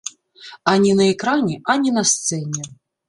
[0.71, 2.65] Ані на экране, ані на сцэне.